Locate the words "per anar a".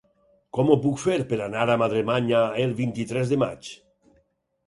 1.33-1.75